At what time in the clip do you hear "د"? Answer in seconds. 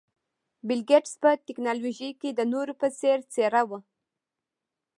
2.33-2.39